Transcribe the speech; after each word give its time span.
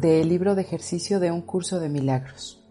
del 0.00 0.28
libro 0.28 0.54
de 0.54 0.62
ejercicio 0.62 1.20
de 1.20 1.30
un 1.30 1.42
curso 1.42 1.80
de 1.80 1.88
milagros. 1.88 2.64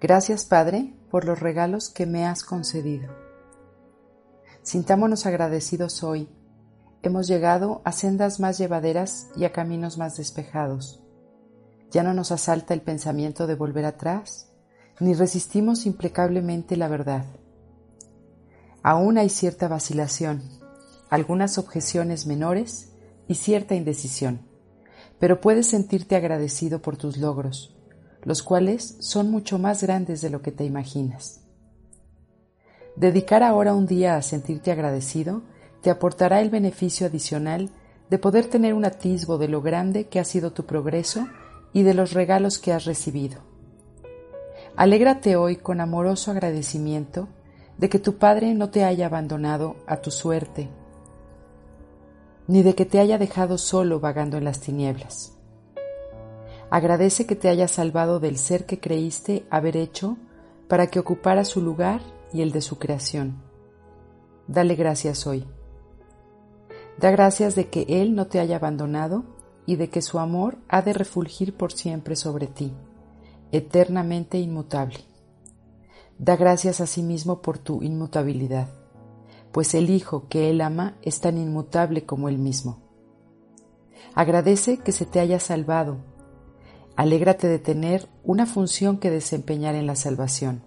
Gracias 0.00 0.44
Padre 0.44 0.94
por 1.10 1.24
los 1.24 1.40
regalos 1.40 1.88
que 1.88 2.06
me 2.06 2.26
has 2.26 2.42
concedido. 2.44 3.14
Sintámonos 4.62 5.26
agradecidos 5.26 6.02
hoy. 6.02 6.28
Hemos 7.02 7.26
llegado 7.26 7.82
a 7.84 7.92
sendas 7.92 8.40
más 8.40 8.58
llevaderas 8.58 9.28
y 9.36 9.44
a 9.44 9.52
caminos 9.52 9.98
más 9.98 10.16
despejados. 10.16 11.02
Ya 11.90 12.02
no 12.02 12.14
nos 12.14 12.32
asalta 12.32 12.74
el 12.74 12.80
pensamiento 12.80 13.46
de 13.46 13.54
volver 13.54 13.84
atrás, 13.84 14.50
ni 15.00 15.14
resistimos 15.14 15.84
implacablemente 15.84 16.76
la 16.76 16.88
verdad. 16.88 17.24
Aún 18.82 19.18
hay 19.18 19.28
cierta 19.28 19.68
vacilación 19.68 20.42
algunas 21.12 21.58
objeciones 21.58 22.26
menores 22.26 22.88
y 23.28 23.34
cierta 23.34 23.74
indecisión, 23.74 24.48
pero 25.22 25.40
puedes 25.40 25.68
sentirte 25.68 26.16
agradecido 26.16 26.82
por 26.82 26.96
tus 26.96 27.16
logros, 27.16 27.72
los 28.24 28.42
cuales 28.42 28.96
son 28.98 29.30
mucho 29.30 29.56
más 29.56 29.80
grandes 29.80 30.20
de 30.20 30.30
lo 30.30 30.42
que 30.42 30.50
te 30.50 30.64
imaginas. 30.64 31.42
Dedicar 32.96 33.44
ahora 33.44 33.72
un 33.72 33.86
día 33.86 34.16
a 34.16 34.22
sentirte 34.22 34.72
agradecido 34.72 35.42
te 35.80 35.90
aportará 35.90 36.40
el 36.40 36.50
beneficio 36.50 37.06
adicional 37.06 37.70
de 38.10 38.18
poder 38.18 38.46
tener 38.46 38.74
un 38.74 38.84
atisbo 38.84 39.38
de 39.38 39.46
lo 39.46 39.62
grande 39.62 40.08
que 40.08 40.18
ha 40.18 40.24
sido 40.24 40.52
tu 40.52 40.66
progreso 40.66 41.28
y 41.72 41.84
de 41.84 41.94
los 41.94 42.14
regalos 42.14 42.58
que 42.58 42.72
has 42.72 42.84
recibido. 42.84 43.42
Alégrate 44.74 45.36
hoy 45.36 45.54
con 45.54 45.80
amoroso 45.80 46.32
agradecimiento 46.32 47.28
de 47.78 47.88
que 47.88 48.00
tu 48.00 48.18
Padre 48.18 48.54
no 48.54 48.70
te 48.70 48.82
haya 48.82 49.06
abandonado 49.06 49.76
a 49.86 49.98
tu 49.98 50.10
suerte 50.10 50.68
ni 52.48 52.62
de 52.62 52.74
que 52.74 52.84
te 52.84 52.98
haya 52.98 53.18
dejado 53.18 53.58
solo 53.58 54.00
vagando 54.00 54.36
en 54.36 54.44
las 54.44 54.60
tinieblas. 54.60 55.38
Agradece 56.70 57.26
que 57.26 57.36
te 57.36 57.48
haya 57.48 57.68
salvado 57.68 58.18
del 58.18 58.38
ser 58.38 58.66
que 58.66 58.80
creíste 58.80 59.46
haber 59.50 59.76
hecho 59.76 60.16
para 60.68 60.86
que 60.86 60.98
ocupara 60.98 61.44
su 61.44 61.60
lugar 61.60 62.00
y 62.32 62.42
el 62.42 62.50
de 62.50 62.62
su 62.62 62.78
creación. 62.78 63.42
Dale 64.46 64.74
gracias 64.74 65.26
hoy. 65.26 65.46
Da 66.98 67.10
gracias 67.10 67.54
de 67.54 67.68
que 67.68 67.84
Él 67.88 68.14
no 68.14 68.26
te 68.26 68.40
haya 68.40 68.56
abandonado 68.56 69.24
y 69.66 69.76
de 69.76 69.90
que 69.90 70.02
su 70.02 70.18
amor 70.18 70.58
ha 70.68 70.82
de 70.82 70.92
refulgir 70.92 71.56
por 71.56 71.72
siempre 71.72 72.16
sobre 72.16 72.46
ti, 72.46 72.72
eternamente 73.52 74.38
inmutable. 74.38 74.98
Da 76.18 76.36
gracias 76.36 76.80
a 76.80 76.86
sí 76.86 77.02
mismo 77.02 77.42
por 77.42 77.58
tu 77.58 77.82
inmutabilidad 77.82 78.81
pues 79.52 79.74
el 79.74 79.90
Hijo 79.90 80.26
que 80.28 80.50
Él 80.50 80.60
ama 80.60 80.96
es 81.02 81.20
tan 81.20 81.38
inmutable 81.38 82.04
como 82.04 82.28
Él 82.28 82.38
mismo. 82.38 82.82
Agradece 84.14 84.78
que 84.78 84.92
se 84.92 85.06
te 85.06 85.20
haya 85.20 85.38
salvado. 85.38 85.98
Alégrate 86.96 87.48
de 87.48 87.58
tener 87.58 88.08
una 88.24 88.46
función 88.46 88.98
que 88.98 89.10
desempeñar 89.10 89.74
en 89.74 89.86
la 89.86 89.96
salvación. 89.96 90.62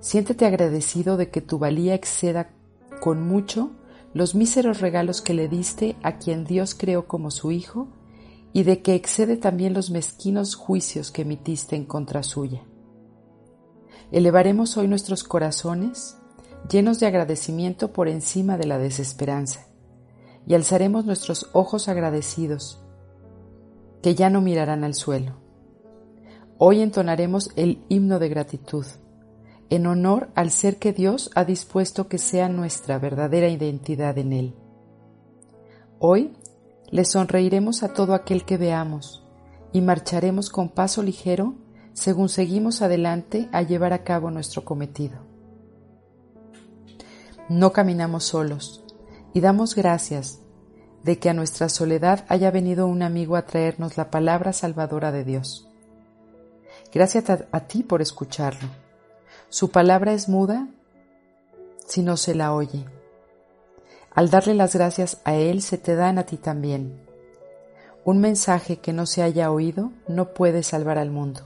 Siéntete 0.00 0.46
agradecido 0.46 1.16
de 1.16 1.30
que 1.30 1.40
tu 1.40 1.58
valía 1.58 1.94
exceda 1.94 2.50
con 3.00 3.26
mucho 3.26 3.70
los 4.14 4.34
míseros 4.34 4.80
regalos 4.80 5.22
que 5.22 5.34
le 5.34 5.48
diste 5.48 5.96
a 6.02 6.18
quien 6.18 6.44
Dios 6.44 6.74
creó 6.74 7.06
como 7.06 7.30
su 7.30 7.50
Hijo 7.50 7.88
y 8.52 8.64
de 8.64 8.82
que 8.82 8.94
excede 8.94 9.36
también 9.36 9.72
los 9.72 9.90
mezquinos 9.90 10.54
juicios 10.54 11.10
que 11.10 11.22
emitiste 11.22 11.76
en 11.76 11.84
contra 11.84 12.22
suya. 12.22 12.62
Elevaremos 14.10 14.76
hoy 14.76 14.88
nuestros 14.88 15.24
corazones 15.24 16.18
llenos 16.70 17.00
de 17.00 17.06
agradecimiento 17.06 17.92
por 17.92 18.08
encima 18.08 18.56
de 18.56 18.66
la 18.66 18.78
desesperanza, 18.78 19.66
y 20.46 20.54
alzaremos 20.54 21.04
nuestros 21.04 21.50
ojos 21.52 21.88
agradecidos, 21.88 22.82
que 24.02 24.14
ya 24.14 24.30
no 24.30 24.40
mirarán 24.40 24.84
al 24.84 24.94
suelo. 24.94 25.36
Hoy 26.58 26.80
entonaremos 26.80 27.50
el 27.56 27.84
himno 27.88 28.18
de 28.18 28.28
gratitud, 28.28 28.86
en 29.70 29.86
honor 29.86 30.30
al 30.34 30.50
ser 30.50 30.78
que 30.78 30.92
Dios 30.92 31.30
ha 31.34 31.44
dispuesto 31.44 32.08
que 32.08 32.18
sea 32.18 32.48
nuestra 32.48 32.98
verdadera 32.98 33.48
identidad 33.48 34.18
en 34.18 34.32
Él. 34.32 34.54
Hoy 35.98 36.36
le 36.90 37.04
sonreiremos 37.04 37.82
a 37.82 37.94
todo 37.94 38.12
aquel 38.12 38.44
que 38.44 38.58
veamos 38.58 39.26
y 39.72 39.80
marcharemos 39.80 40.50
con 40.50 40.68
paso 40.68 41.02
ligero 41.02 41.54
según 41.94 42.28
seguimos 42.28 42.82
adelante 42.82 43.48
a 43.52 43.62
llevar 43.62 43.92
a 43.92 44.04
cabo 44.04 44.30
nuestro 44.30 44.64
cometido. 44.64 45.31
No 47.52 47.74
caminamos 47.74 48.24
solos 48.24 48.82
y 49.34 49.42
damos 49.42 49.74
gracias 49.74 50.38
de 51.02 51.18
que 51.18 51.28
a 51.28 51.34
nuestra 51.34 51.68
soledad 51.68 52.24
haya 52.28 52.50
venido 52.50 52.86
un 52.86 53.02
amigo 53.02 53.36
a 53.36 53.44
traernos 53.44 53.98
la 53.98 54.10
palabra 54.10 54.54
salvadora 54.54 55.12
de 55.12 55.22
Dios. 55.22 55.68
Gracias 56.94 57.28
a, 57.28 57.60
ti 57.66 57.82
por 57.82 58.00
escucharlo. 58.00 58.70
Su 59.50 59.70
palabra 59.70 60.14
es 60.14 60.30
muda 60.30 60.66
si 61.86 62.02
no 62.02 62.16
se 62.16 62.34
la 62.34 62.54
oye. 62.54 62.86
Al 64.14 64.30
darle 64.30 64.54
las 64.54 64.74
gracias 64.74 65.20
a 65.24 65.34
Él 65.34 65.60
se 65.60 65.76
te 65.76 65.94
dan 65.94 66.16
a 66.16 66.24
ti 66.24 66.38
también. 66.38 67.06
Un 68.06 68.18
mensaje 68.18 68.78
que 68.78 68.94
no 68.94 69.04
se 69.04 69.22
haya 69.22 69.50
oído 69.50 69.92
no 70.08 70.32
puede 70.32 70.62
salvar 70.62 70.96
al 70.96 71.10
mundo. 71.10 71.42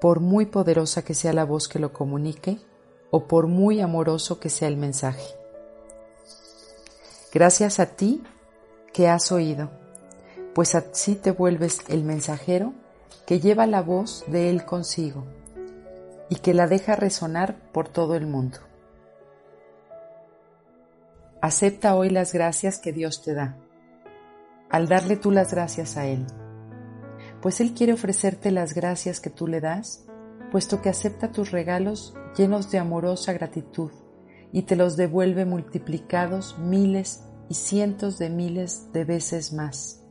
Por 0.00 0.20
muy 0.20 0.46
poderosa 0.46 1.02
que 1.02 1.14
sea 1.14 1.32
la 1.32 1.44
voz 1.44 1.66
que 1.66 1.80
lo 1.80 1.92
comunique, 1.92 2.60
o 3.10 3.26
por 3.26 3.46
muy 3.46 3.80
amoroso 3.80 4.38
que 4.40 4.48
sea 4.48 4.68
el 4.68 4.76
mensaje. 4.76 5.26
Gracias 7.32 7.80
a 7.80 7.86
ti 7.86 8.22
que 8.92 9.08
has 9.08 9.30
oído, 9.32 9.70
pues 10.54 10.74
así 10.74 11.14
te 11.14 11.30
vuelves 11.30 11.80
el 11.88 12.04
mensajero 12.04 12.72
que 13.26 13.40
lleva 13.40 13.66
la 13.66 13.82
voz 13.82 14.24
de 14.26 14.50
Él 14.50 14.64
consigo 14.64 15.24
y 16.28 16.36
que 16.36 16.54
la 16.54 16.66
deja 16.66 16.96
resonar 16.96 17.56
por 17.72 17.88
todo 17.88 18.14
el 18.16 18.26
mundo. 18.26 18.58
Acepta 21.40 21.94
hoy 21.94 22.10
las 22.10 22.32
gracias 22.32 22.78
que 22.78 22.92
Dios 22.92 23.22
te 23.22 23.34
da, 23.34 23.56
al 24.68 24.88
darle 24.88 25.16
tú 25.16 25.30
las 25.30 25.52
gracias 25.52 25.96
a 25.96 26.06
Él, 26.06 26.26
pues 27.40 27.60
Él 27.60 27.72
quiere 27.72 27.92
ofrecerte 27.92 28.50
las 28.50 28.74
gracias 28.74 29.20
que 29.20 29.30
tú 29.30 29.46
le 29.46 29.60
das 29.60 30.04
puesto 30.50 30.82
que 30.82 30.88
acepta 30.88 31.30
tus 31.30 31.50
regalos 31.50 32.14
llenos 32.36 32.70
de 32.70 32.78
amorosa 32.78 33.32
gratitud 33.32 33.90
y 34.52 34.62
te 34.62 34.76
los 34.76 34.96
devuelve 34.96 35.44
multiplicados 35.44 36.58
miles 36.58 37.24
y 37.48 37.54
cientos 37.54 38.18
de 38.18 38.30
miles 38.30 38.92
de 38.92 39.04
veces 39.04 39.52
más. 39.52 40.04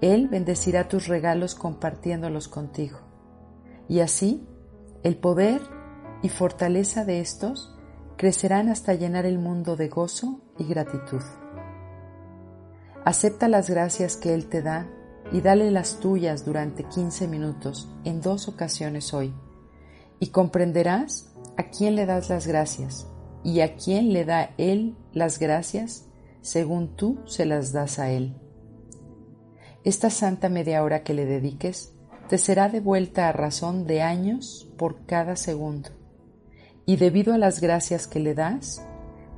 Él 0.00 0.28
bendecirá 0.28 0.88
tus 0.88 1.06
regalos 1.06 1.54
compartiéndolos 1.54 2.48
contigo. 2.48 2.98
Y 3.88 4.00
así, 4.00 4.46
el 5.02 5.16
poder 5.16 5.60
y 6.22 6.28
fortaleza 6.28 7.04
de 7.04 7.20
estos 7.20 7.74
crecerán 8.16 8.68
hasta 8.68 8.94
llenar 8.94 9.26
el 9.26 9.38
mundo 9.38 9.76
de 9.76 9.88
gozo 9.88 10.40
y 10.58 10.64
gratitud. 10.64 11.22
Acepta 13.04 13.48
las 13.48 13.70
gracias 13.70 14.16
que 14.16 14.34
Él 14.34 14.48
te 14.48 14.62
da 14.62 14.88
y 15.32 15.40
dale 15.40 15.70
las 15.70 16.00
tuyas 16.00 16.44
durante 16.44 16.84
15 16.84 17.28
minutos 17.28 17.88
en 18.04 18.20
dos 18.20 18.48
ocasiones 18.48 19.14
hoy 19.14 19.34
y 20.18 20.28
comprenderás 20.28 21.32
a 21.56 21.64
quién 21.64 21.96
le 21.96 22.06
das 22.06 22.28
las 22.28 22.46
gracias 22.46 23.06
y 23.44 23.60
a 23.60 23.76
quién 23.76 24.12
le 24.12 24.24
da 24.24 24.50
Él 24.58 24.96
las 25.12 25.38
gracias 25.38 26.06
según 26.40 26.96
tú 26.96 27.18
se 27.26 27.46
las 27.46 27.72
das 27.72 27.98
a 27.98 28.10
Él. 28.10 28.36
Esta 29.84 30.10
santa 30.10 30.48
media 30.48 30.82
hora 30.82 31.02
que 31.02 31.14
le 31.14 31.26
dediques 31.26 31.92
te 32.28 32.38
será 32.38 32.68
devuelta 32.68 33.28
a 33.28 33.32
razón 33.32 33.86
de 33.86 34.02
años 34.02 34.68
por 34.76 35.06
cada 35.06 35.36
segundo 35.36 35.90
y 36.86 36.96
debido 36.96 37.34
a 37.34 37.38
las 37.38 37.60
gracias 37.60 38.06
que 38.06 38.20
le 38.20 38.34
das, 38.34 38.84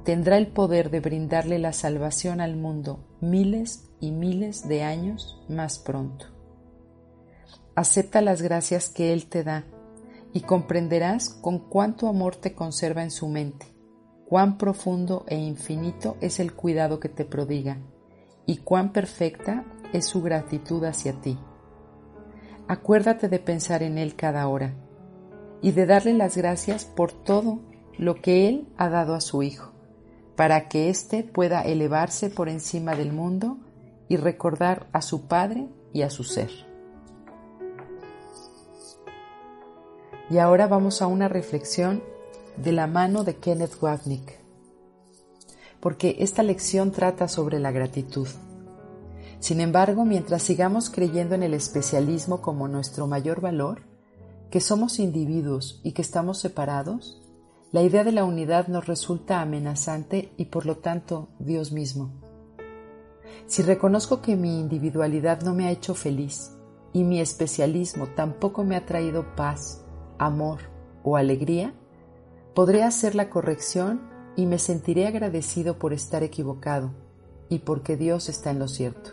tendrá 0.04 0.36
el 0.36 0.48
poder 0.48 0.90
de 0.90 1.00
brindarle 1.00 1.58
la 1.58 1.72
salvación 1.72 2.40
al 2.40 2.56
mundo 2.56 3.04
miles 3.20 3.90
y 4.00 4.10
miles 4.10 4.68
de 4.68 4.82
años 4.82 5.42
más 5.48 5.78
pronto. 5.78 6.26
Acepta 7.74 8.20
las 8.20 8.42
gracias 8.42 8.88
que 8.88 9.12
Él 9.12 9.28
te 9.28 9.44
da 9.44 9.64
y 10.32 10.40
comprenderás 10.40 11.30
con 11.30 11.58
cuánto 11.58 12.08
amor 12.08 12.36
te 12.36 12.54
conserva 12.54 13.02
en 13.02 13.10
su 13.10 13.28
mente, 13.28 13.66
cuán 14.26 14.58
profundo 14.58 15.24
e 15.26 15.36
infinito 15.36 16.16
es 16.20 16.40
el 16.40 16.54
cuidado 16.54 17.00
que 17.00 17.08
te 17.08 17.24
prodiga 17.24 17.78
y 18.46 18.58
cuán 18.58 18.92
perfecta 18.92 19.64
es 19.92 20.06
su 20.06 20.22
gratitud 20.22 20.84
hacia 20.84 21.14
ti. 21.20 21.38
Acuérdate 22.66 23.28
de 23.28 23.38
pensar 23.38 23.82
en 23.82 23.96
Él 23.96 24.14
cada 24.14 24.46
hora 24.48 24.74
y 25.62 25.72
de 25.72 25.86
darle 25.86 26.14
las 26.14 26.36
gracias 26.36 26.84
por 26.84 27.12
todo 27.12 27.60
lo 27.96 28.16
que 28.16 28.48
Él 28.48 28.68
ha 28.76 28.88
dado 28.88 29.14
a 29.14 29.20
su 29.20 29.42
Hijo 29.42 29.72
para 30.38 30.68
que 30.68 30.88
éste 30.88 31.24
pueda 31.24 31.62
elevarse 31.62 32.30
por 32.30 32.48
encima 32.48 32.94
del 32.94 33.12
mundo 33.12 33.58
y 34.08 34.18
recordar 34.18 34.86
a 34.92 35.02
su 35.02 35.26
Padre 35.26 35.66
y 35.92 36.02
a 36.02 36.10
su 36.10 36.22
ser. 36.22 36.67
Y 40.30 40.38
ahora 40.38 40.66
vamos 40.66 41.00
a 41.00 41.06
una 41.06 41.28
reflexión 41.28 42.02
de 42.56 42.72
la 42.72 42.86
mano 42.86 43.24
de 43.24 43.36
Kenneth 43.36 43.80
Wapnick, 43.80 44.38
porque 45.80 46.16
esta 46.18 46.42
lección 46.42 46.90
trata 46.92 47.28
sobre 47.28 47.58
la 47.58 47.70
gratitud. 47.70 48.28
Sin 49.40 49.60
embargo, 49.60 50.04
mientras 50.04 50.42
sigamos 50.42 50.90
creyendo 50.90 51.34
en 51.34 51.44
el 51.44 51.54
especialismo 51.54 52.42
como 52.42 52.68
nuestro 52.68 53.06
mayor 53.06 53.40
valor, 53.40 53.82
que 54.50 54.60
somos 54.60 54.98
individuos 54.98 55.80
y 55.82 55.92
que 55.92 56.02
estamos 56.02 56.38
separados, 56.38 57.22
la 57.70 57.82
idea 57.82 58.02
de 58.02 58.12
la 58.12 58.24
unidad 58.24 58.68
nos 58.68 58.86
resulta 58.86 59.40
amenazante 59.40 60.32
y 60.36 60.46
por 60.46 60.66
lo 60.66 60.78
tanto 60.78 61.28
Dios 61.38 61.70
mismo. 61.70 62.10
Si 63.46 63.62
reconozco 63.62 64.20
que 64.20 64.36
mi 64.36 64.58
individualidad 64.58 65.42
no 65.42 65.54
me 65.54 65.66
ha 65.66 65.70
hecho 65.70 65.94
feliz 65.94 66.50
y 66.92 67.04
mi 67.04 67.20
especialismo 67.20 68.08
tampoco 68.08 68.64
me 68.64 68.74
ha 68.74 68.84
traído 68.84 69.34
paz, 69.36 69.84
amor 70.18 70.60
o 71.02 71.16
alegría, 71.16 71.74
podré 72.54 72.82
hacer 72.82 73.14
la 73.14 73.30
corrección 73.30 74.00
y 74.36 74.46
me 74.46 74.58
sentiré 74.58 75.06
agradecido 75.06 75.78
por 75.78 75.92
estar 75.92 76.22
equivocado 76.22 76.90
y 77.48 77.60
porque 77.60 77.96
Dios 77.96 78.28
está 78.28 78.50
en 78.50 78.58
lo 78.58 78.68
cierto. 78.68 79.12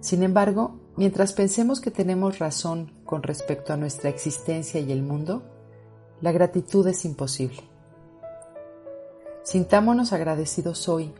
Sin 0.00 0.22
embargo, 0.22 0.78
mientras 0.96 1.32
pensemos 1.32 1.80
que 1.80 1.90
tenemos 1.90 2.38
razón 2.38 2.92
con 3.04 3.22
respecto 3.22 3.72
a 3.72 3.76
nuestra 3.76 4.10
existencia 4.10 4.80
y 4.80 4.92
el 4.92 5.02
mundo, 5.02 5.42
la 6.20 6.32
gratitud 6.32 6.86
es 6.86 7.04
imposible. 7.04 7.62
Sintámonos 9.42 10.12
agradecidos 10.12 10.88
hoy. 10.88 11.12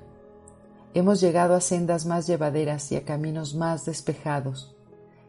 Hemos 0.95 1.21
llegado 1.21 1.55
a 1.55 1.61
sendas 1.61 2.07
más 2.07 2.27
llevaderas 2.27 2.91
y 2.93 2.97
a 2.97 3.05
caminos 3.05 3.55
más 3.55 3.85
despejados. 3.85 4.77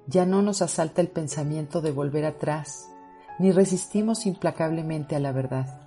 Ya 0.07 0.25
no 0.25 0.41
nos 0.41 0.61
asalta 0.61 1.01
el 1.01 1.07
pensamiento 1.09 1.81
de 1.81 1.91
volver 1.91 2.25
atrás, 2.25 2.89
ni 3.39 3.51
resistimos 3.51 4.25
implacablemente 4.25 5.15
a 5.15 5.19
la 5.19 5.31
verdad. 5.31 5.81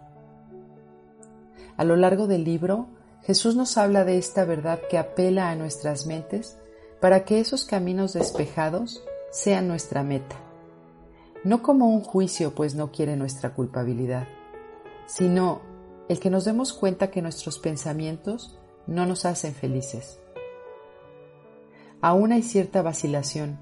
A 1.77 1.85
lo 1.85 1.97
largo 1.97 2.27
del 2.27 2.45
libro, 2.45 2.89
Jesús 3.23 3.55
nos 3.55 3.79
habla 3.79 4.05
de 4.05 4.19
esta 4.19 4.45
verdad 4.45 4.81
que 4.91 4.99
apela 4.99 5.51
a 5.51 5.57
nuestras 5.57 6.07
mentes 6.07 6.59
para 7.01 7.25
que 7.25 7.39
esos 7.39 7.65
caminos 7.65 8.15
despejados 8.15 9.05
sean 9.31 9.69
nuestra 9.69 10.03
meta 10.03 10.37
no 11.45 11.63
como 11.63 11.89
un 11.89 12.03
juicio, 12.03 12.55
pues 12.55 12.75
no 12.75 12.93
quiere 12.93 13.17
nuestra 13.17 13.55
culpabilidad, 13.55 14.29
sino 15.07 15.61
el 16.09 16.21
que 16.21 16.31
nos 16.31 16.45
demos 16.45 16.73
cuenta 16.73 17.11
que 17.11 17.23
nuestros 17.23 17.59
pensamientos 17.59 18.59
no 18.87 19.07
nos 19.07 19.25
hacen 19.25 19.55
felices. 19.55 20.21
Aún 22.01 22.33
hay 22.33 22.43
cierta 22.43 22.83
vacilación, 22.83 23.59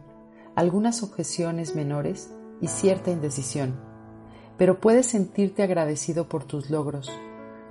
algunas 0.55 1.03
objeciones 1.03 1.75
menores 1.75 2.31
y 2.61 2.69
cierta 2.69 3.11
indecisión, 3.11 3.81
pero 4.57 4.81
puedes 4.81 5.07
sentirte 5.07 5.63
agradecido 5.63 6.29
por 6.29 6.45
tus 6.45 6.71
logros, 6.71 7.11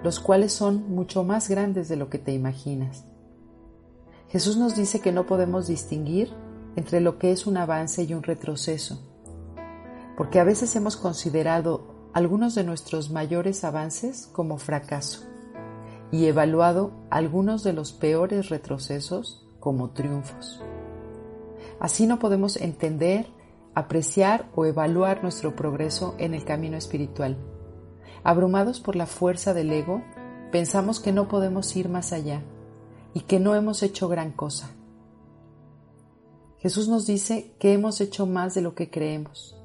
los 0.03 0.19
cuales 0.19 0.53
son 0.53 0.89
mucho 0.89 1.23
más 1.23 1.49
grandes 1.49 1.89
de 1.89 1.95
lo 1.95 2.09
que 2.09 2.19
te 2.19 2.31
imaginas. 2.31 3.05
Jesús 4.29 4.57
nos 4.57 4.75
dice 4.75 4.99
que 4.99 5.11
no 5.11 5.25
podemos 5.25 5.67
distinguir 5.67 6.31
entre 6.75 7.01
lo 7.01 7.17
que 7.17 7.31
es 7.31 7.47
un 7.47 7.57
avance 7.57 8.03
y 8.03 8.13
un 8.13 8.23
retroceso, 8.23 9.01
porque 10.17 10.39
a 10.39 10.43
veces 10.43 10.75
hemos 10.75 10.97
considerado 10.97 11.95
algunos 12.13 12.55
de 12.55 12.63
nuestros 12.63 13.11
mayores 13.11 13.63
avances 13.63 14.27
como 14.31 14.57
fracaso 14.57 15.21
y 16.11 16.25
evaluado 16.25 16.91
algunos 17.09 17.63
de 17.63 17.73
los 17.73 17.93
peores 17.93 18.49
retrocesos 18.49 19.45
como 19.59 19.91
triunfos. 19.91 20.61
Así 21.79 22.07
no 22.07 22.19
podemos 22.19 22.57
entender, 22.57 23.27
apreciar 23.79 24.49
o 24.55 24.65
evaluar 24.65 25.23
nuestro 25.23 25.55
progreso 25.55 26.15
en 26.17 26.33
el 26.33 26.45
camino 26.45 26.77
espiritual. 26.77 27.37
Abrumados 28.23 28.79
por 28.79 28.95
la 28.95 29.05
fuerza 29.05 29.53
del 29.53 29.71
ego, 29.71 30.03
pensamos 30.51 30.99
que 30.99 31.11
no 31.11 31.27
podemos 31.27 31.75
ir 31.75 31.89
más 31.89 32.13
allá 32.13 32.43
y 33.13 33.21
que 33.21 33.39
no 33.39 33.55
hemos 33.55 33.81
hecho 33.83 34.07
gran 34.07 34.31
cosa. 34.31 34.71
Jesús 36.59 36.87
nos 36.87 37.07
dice 37.07 37.55
que 37.59 37.73
hemos 37.73 38.01
hecho 38.01 38.25
más 38.25 38.53
de 38.53 38.61
lo 38.61 38.75
que 38.75 38.89
creemos 38.89 39.55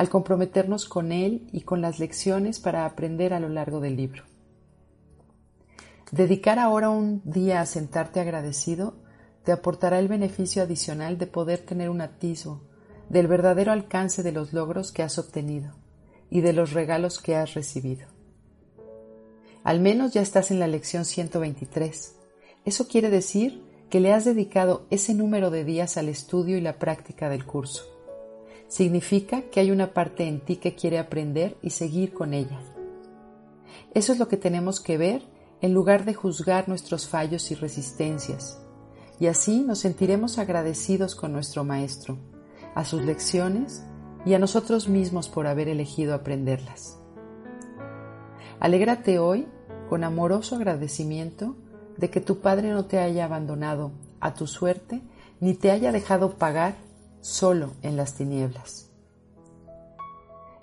al 0.00 0.08
comprometernos 0.08 0.88
con 0.88 1.12
Él 1.12 1.46
y 1.52 1.60
con 1.60 1.82
las 1.82 1.98
lecciones 1.98 2.58
para 2.58 2.86
aprender 2.86 3.34
a 3.34 3.40
lo 3.40 3.50
largo 3.50 3.80
del 3.80 3.96
libro. 3.96 4.24
Dedicar 6.10 6.58
ahora 6.58 6.88
un 6.88 7.20
día 7.26 7.60
a 7.60 7.66
sentarte 7.66 8.18
agradecido 8.18 8.94
te 9.44 9.52
aportará 9.52 9.98
el 9.98 10.08
beneficio 10.08 10.62
adicional 10.62 11.18
de 11.18 11.26
poder 11.26 11.58
tener 11.58 11.90
un 11.90 12.00
atisbo 12.00 12.62
del 13.10 13.26
verdadero 13.26 13.72
alcance 13.72 14.22
de 14.22 14.32
los 14.32 14.54
logros 14.54 14.92
que 14.92 15.02
has 15.02 15.18
obtenido 15.18 15.74
y 16.30 16.40
de 16.40 16.54
los 16.54 16.72
regalos 16.72 17.20
que 17.20 17.36
has 17.36 17.52
recibido. 17.52 18.06
Al 19.62 19.80
menos 19.80 20.14
ya 20.14 20.22
estás 20.22 20.50
en 20.50 20.58
la 20.58 20.66
lección 20.66 21.04
123. 21.04 22.16
Eso 22.64 22.88
quiere 22.88 23.10
decir 23.10 23.62
que 23.90 24.00
le 24.00 24.14
has 24.14 24.24
dedicado 24.24 24.86
ese 24.88 25.12
número 25.12 25.50
de 25.50 25.64
días 25.64 25.98
al 25.98 26.08
estudio 26.08 26.56
y 26.56 26.62
la 26.62 26.78
práctica 26.78 27.28
del 27.28 27.44
curso 27.44 27.84
significa 28.70 29.42
que 29.50 29.58
hay 29.58 29.72
una 29.72 29.92
parte 29.92 30.28
en 30.28 30.40
ti 30.40 30.56
que 30.56 30.76
quiere 30.76 31.00
aprender 31.00 31.56
y 31.60 31.70
seguir 31.70 32.14
con 32.14 32.32
ella. 32.32 32.60
Eso 33.92 34.12
es 34.12 34.18
lo 34.20 34.28
que 34.28 34.36
tenemos 34.36 34.80
que 34.80 34.96
ver 34.96 35.22
en 35.60 35.74
lugar 35.74 36.04
de 36.04 36.14
juzgar 36.14 36.68
nuestros 36.68 37.08
fallos 37.08 37.50
y 37.50 37.56
resistencias, 37.56 38.60
y 39.18 39.26
así 39.26 39.62
nos 39.62 39.80
sentiremos 39.80 40.38
agradecidos 40.38 41.16
con 41.16 41.32
nuestro 41.32 41.64
Maestro, 41.64 42.16
a 42.74 42.84
sus 42.84 43.02
lecciones 43.02 43.84
y 44.24 44.34
a 44.34 44.38
nosotros 44.38 44.88
mismos 44.88 45.28
por 45.28 45.46
haber 45.46 45.68
elegido 45.68 46.14
aprenderlas. 46.14 46.98
Alégrate 48.60 49.18
hoy 49.18 49.48
con 49.88 50.04
amoroso 50.04 50.56
agradecimiento 50.56 51.56
de 51.96 52.10
que 52.10 52.20
tu 52.20 52.40
Padre 52.40 52.70
no 52.70 52.84
te 52.84 52.98
haya 52.98 53.24
abandonado 53.24 53.92
a 54.20 54.34
tu 54.34 54.46
suerte 54.46 55.00
ni 55.40 55.54
te 55.54 55.70
haya 55.70 55.92
dejado 55.92 56.36
pagar 56.36 56.74
solo 57.20 57.72
en 57.82 57.96
las 57.96 58.14
tinieblas. 58.14 58.90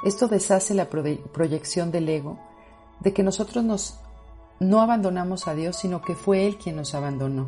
Esto 0.04 0.28
deshace 0.28 0.74
la 0.74 0.90
proyección 0.90 1.92
del 1.92 2.08
ego 2.08 2.40
de 3.00 3.14
que 3.14 3.24
nosotros 3.24 3.64
nos 3.64 4.00
no 4.60 4.82
abandonamos 4.82 5.48
a 5.48 5.54
Dios, 5.54 5.76
sino 5.76 6.02
que 6.02 6.16
fue 6.16 6.48
Él 6.48 6.58
quien 6.58 6.76
nos 6.78 6.96
abandonó. 6.96 7.48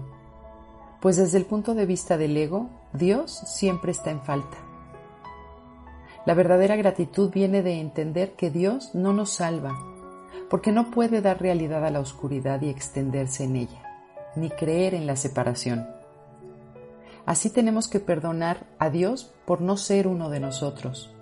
Pues 1.01 1.17
desde 1.17 1.37
el 1.37 1.45
punto 1.45 1.73
de 1.73 1.85
vista 1.85 2.17
del 2.17 2.37
ego, 2.37 2.69
Dios 2.93 3.31
siempre 3.31 3.91
está 3.91 4.09
en 4.09 4.21
falta. 4.21 4.57
La 6.25 6.33
verdadera 6.33 6.75
gratitud 6.75 7.31
viene 7.31 7.61
de 7.61 7.79
entender 7.79 8.33
que 8.33 8.49
Dios 8.49 8.95
no 8.95 9.13
nos 9.13 9.29
salva, 9.29 9.77
porque 10.49 10.71
no 10.71 10.89
puede 10.89 11.21
dar 11.21 11.39
realidad 11.39 11.85
a 11.85 11.91
la 11.91 11.99
oscuridad 11.99 12.61
y 12.61 12.69
extenderse 12.69 13.43
en 13.43 13.57
ella, 13.57 13.83
ni 14.35 14.49
creer 14.49 14.95
en 14.95 15.05
la 15.05 15.15
separación. 15.15 15.87
Así 17.27 17.51
tenemos 17.51 17.87
que 17.87 17.99
perdonar 17.99 18.65
a 18.79 18.89
Dios 18.89 19.35
por 19.45 19.61
no 19.61 19.77
ser 19.77 20.07
uno 20.07 20.31
de 20.31 20.39
nosotros, 20.39 21.13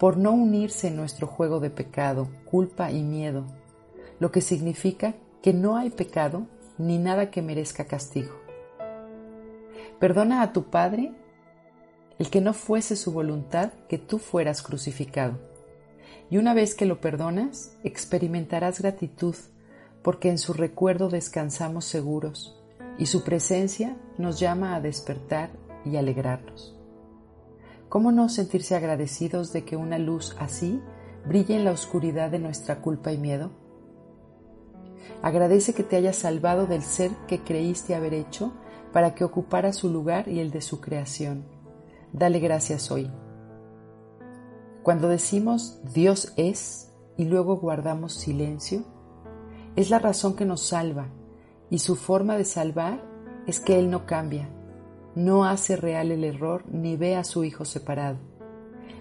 por 0.00 0.16
no 0.16 0.32
unirse 0.32 0.88
en 0.88 0.96
nuestro 0.96 1.28
juego 1.28 1.60
de 1.60 1.70
pecado, 1.70 2.28
culpa 2.46 2.90
y 2.90 3.04
miedo, 3.04 3.44
lo 4.18 4.32
que 4.32 4.40
significa 4.40 5.14
que 5.40 5.52
no 5.52 5.76
hay 5.76 5.90
pecado 5.90 6.46
ni 6.78 6.98
nada 6.98 7.30
que 7.30 7.42
merezca 7.42 7.84
castigo. 7.84 8.45
Perdona 9.98 10.42
a 10.42 10.52
tu 10.52 10.64
Padre 10.64 11.14
el 12.18 12.30
que 12.30 12.40
no 12.40 12.52
fuese 12.52 12.96
su 12.96 13.12
voluntad 13.12 13.72
que 13.88 13.98
tú 13.98 14.18
fueras 14.18 14.62
crucificado. 14.62 15.38
Y 16.30 16.38
una 16.38 16.54
vez 16.54 16.74
que 16.74 16.86
lo 16.86 17.00
perdonas, 17.00 17.76
experimentarás 17.84 18.80
gratitud, 18.80 19.36
porque 20.02 20.30
en 20.30 20.38
su 20.38 20.52
recuerdo 20.52 21.08
descansamos 21.08 21.84
seguros 21.84 22.60
y 22.98 23.06
su 23.06 23.22
presencia 23.24 23.96
nos 24.18 24.38
llama 24.38 24.74
a 24.74 24.80
despertar 24.80 25.50
y 25.84 25.96
alegrarnos. 25.96 26.76
¿Cómo 27.88 28.12
no 28.12 28.28
sentirse 28.28 28.74
agradecidos 28.74 29.52
de 29.52 29.64
que 29.64 29.76
una 29.76 29.98
luz 29.98 30.36
así 30.38 30.80
brilla 31.26 31.56
en 31.56 31.64
la 31.64 31.72
oscuridad 31.72 32.30
de 32.30 32.38
nuestra 32.38 32.80
culpa 32.80 33.12
y 33.12 33.18
miedo? 33.18 33.50
Agradece 35.22 35.72
que 35.72 35.82
te 35.82 35.96
haya 35.96 36.12
salvado 36.12 36.66
del 36.66 36.82
ser 36.82 37.10
que 37.28 37.40
creíste 37.40 37.94
haber 37.94 38.14
hecho 38.14 38.52
para 38.92 39.14
que 39.14 39.24
ocupara 39.24 39.72
su 39.72 39.90
lugar 39.90 40.28
y 40.28 40.40
el 40.40 40.50
de 40.50 40.60
su 40.60 40.80
creación. 40.80 41.44
Dale 42.12 42.38
gracias 42.38 42.90
hoy. 42.90 43.10
Cuando 44.82 45.08
decimos 45.08 45.80
Dios 45.92 46.32
es 46.36 46.92
y 47.16 47.24
luego 47.24 47.56
guardamos 47.56 48.14
silencio, 48.14 48.84
es 49.74 49.90
la 49.90 49.98
razón 49.98 50.36
que 50.36 50.44
nos 50.44 50.62
salva 50.62 51.08
y 51.70 51.80
su 51.80 51.96
forma 51.96 52.36
de 52.36 52.44
salvar 52.44 53.04
es 53.46 53.60
que 53.60 53.78
Él 53.78 53.90
no 53.90 54.06
cambia, 54.06 54.48
no 55.14 55.44
hace 55.44 55.76
real 55.76 56.10
el 56.12 56.24
error 56.24 56.64
ni 56.68 56.96
ve 56.96 57.16
a 57.16 57.24
su 57.24 57.44
Hijo 57.44 57.64
separado. 57.64 58.18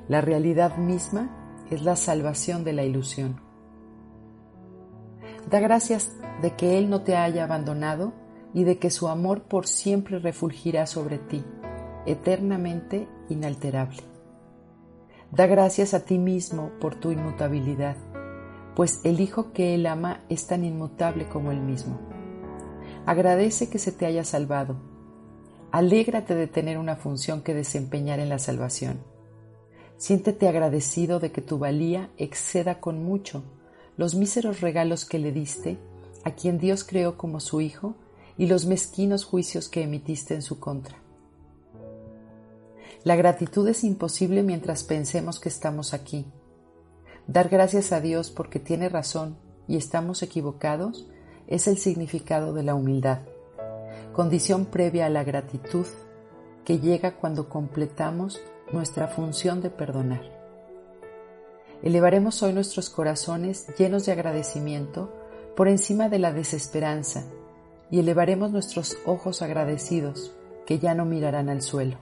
La 0.07 0.21
realidad 0.21 0.77
misma 0.77 1.63
es 1.69 1.81
la 1.81 1.95
salvación 1.95 2.63
de 2.63 2.73
la 2.73 2.83
ilusión. 2.83 3.41
Da 5.49 5.59
gracias 5.59 6.11
de 6.41 6.55
que 6.55 6.77
Él 6.77 6.89
no 6.89 7.01
te 7.01 7.15
haya 7.15 7.43
abandonado 7.43 8.13
y 8.53 8.63
de 8.63 8.77
que 8.77 8.89
su 8.89 9.07
amor 9.07 9.43
por 9.43 9.67
siempre 9.67 10.19
refulgirá 10.19 10.85
sobre 10.85 11.17
ti, 11.17 11.43
eternamente 12.05 13.07
inalterable. 13.29 14.03
Da 15.31 15.47
gracias 15.47 15.93
a 15.93 16.05
ti 16.05 16.17
mismo 16.17 16.71
por 16.79 16.95
tu 16.95 17.11
inmutabilidad, 17.11 17.97
pues 18.75 19.01
el 19.03 19.19
Hijo 19.19 19.51
que 19.51 19.75
Él 19.75 19.85
ama 19.87 20.23
es 20.29 20.47
tan 20.47 20.63
inmutable 20.63 21.27
como 21.27 21.51
Él 21.51 21.59
mismo. 21.59 21.99
Agradece 23.05 23.69
que 23.69 23.79
se 23.79 23.91
te 23.91 24.05
haya 24.05 24.23
salvado. 24.23 24.77
Alégrate 25.71 26.35
de 26.35 26.47
tener 26.47 26.77
una 26.77 26.95
función 26.95 27.41
que 27.41 27.53
desempeñar 27.53 28.19
en 28.19 28.29
la 28.29 28.39
salvación. 28.39 28.99
Siéntete 29.97 30.47
agradecido 30.47 31.19
de 31.19 31.31
que 31.31 31.41
tu 31.41 31.57
valía 31.57 32.09
exceda 32.17 32.79
con 32.79 33.03
mucho 33.03 33.43
los 33.97 34.15
míseros 34.15 34.61
regalos 34.61 35.05
que 35.05 35.19
le 35.19 35.31
diste 35.31 35.77
a 36.23 36.31
quien 36.31 36.57
Dios 36.57 36.83
creó 36.83 37.17
como 37.17 37.39
su 37.39 37.61
Hijo 37.61 37.95
y 38.37 38.47
los 38.47 38.65
mezquinos 38.65 39.25
juicios 39.25 39.69
que 39.69 39.83
emitiste 39.83 40.33
en 40.33 40.41
su 40.41 40.59
contra. 40.59 40.97
La 43.03 43.15
gratitud 43.15 43.67
es 43.67 43.83
imposible 43.83 44.43
mientras 44.43 44.83
pensemos 44.83 45.39
que 45.39 45.49
estamos 45.49 45.93
aquí. 45.93 46.25
Dar 47.27 47.49
gracias 47.49 47.91
a 47.91 48.01
Dios 48.01 48.31
porque 48.31 48.59
tiene 48.59 48.89
razón 48.89 49.37
y 49.67 49.77
estamos 49.77 50.23
equivocados 50.23 51.07
es 51.47 51.67
el 51.67 51.77
significado 51.77 52.53
de 52.53 52.63
la 52.63 52.73
humildad, 52.73 53.19
condición 54.13 54.65
previa 54.65 55.05
a 55.05 55.09
la 55.09 55.23
gratitud 55.23 55.85
que 56.63 56.79
llega 56.79 57.17
cuando 57.17 57.47
completamos 57.47 58.41
nuestra 58.71 59.07
función 59.07 59.61
de 59.61 59.69
perdonar. 59.69 60.23
Elevaremos 61.83 62.41
hoy 62.41 62.53
nuestros 62.53 62.89
corazones 62.89 63.67
llenos 63.77 64.07
de 64.07 64.13
agradecimiento 64.13 65.13
por 65.55 65.67
encima 65.67 66.09
de 66.09 66.17
la 66.17 66.33
desesperanza 66.33 67.25
y 67.91 67.99
elevaremos 67.99 68.51
nuestros 68.51 68.97
ojos 69.05 69.41
agradecidos 69.41 70.33
que 70.65 70.79
ya 70.79 70.95
no 70.95 71.05
mirarán 71.05 71.49
al 71.49 71.61
suelo. 71.61 71.97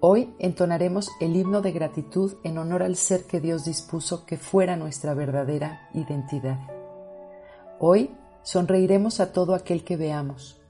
Hoy 0.00 0.34
entonaremos 0.38 1.10
el 1.20 1.36
himno 1.36 1.62
de 1.62 1.72
gratitud 1.72 2.34
en 2.44 2.58
honor 2.58 2.82
al 2.82 2.96
ser 2.96 3.24
que 3.24 3.40
Dios 3.40 3.64
dispuso 3.64 4.26
que 4.26 4.36
fuera 4.36 4.76
nuestra 4.76 5.14
verdadera 5.14 5.88
identidad. 5.94 6.58
Hoy 7.78 8.14
sonreiremos 8.42 9.20
a 9.20 9.32
todo 9.32 9.54
aquel 9.54 9.84
que 9.84 9.96
veamos 9.96 10.60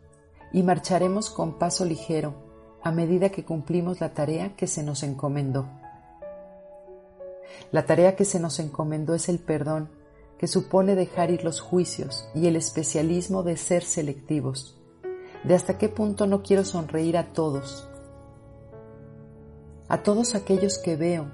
y 0.53 0.63
marcharemos 0.63 1.31
con 1.31 1.59
paso 1.59 1.85
ligero 1.85 2.35
a 2.83 2.93
medida 2.93 3.31
que 3.31 3.45
cumplimos 3.45 4.01
la 4.01 4.15
tarea 4.15 4.55
que 4.55 4.69
se 4.69 4.85
nos 4.85 5.03
encomendó. 5.03 5.67
La 7.73 7.85
tarea 7.85 8.15
que 8.15 8.25
se 8.25 8.39
nos 8.39 8.61
encomendó 8.61 9.15
es 9.15 9.29
el 9.29 9.41
perdón, 9.41 9.91
que 10.39 10.47
supone 10.47 10.95
dejar 10.95 11.31
ir 11.31 11.45
los 11.45 11.61
juicios 11.61 12.29
y 12.35 12.47
el 12.47 12.57
especialismo 12.57 13.43
de 13.43 13.57
ser 13.57 13.83
selectivos. 13.83 14.79
De 15.45 15.55
hasta 15.55 15.79
qué 15.79 15.89
punto 15.89 16.27
no 16.27 16.43
quiero 16.43 16.65
sonreír 16.65 17.17
a 17.17 17.33
todos, 17.33 17.89
a 19.89 20.03
todos 20.03 20.35
aquellos 20.35 20.79
que 20.79 20.97
veo 20.97 21.31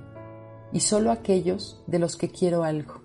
y 0.73 0.81
solo 0.81 1.11
aquellos 1.11 1.83
de 1.87 1.99
los 1.99 2.17
que 2.17 2.31
quiero 2.31 2.65
algo. 2.65 3.03